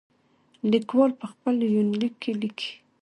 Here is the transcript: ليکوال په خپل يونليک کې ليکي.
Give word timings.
ليکوال 0.71 1.11
په 1.19 1.25
خپل 1.31 1.55
يونليک 1.75 2.13
کې 2.21 2.31
ليکي. 2.41 2.71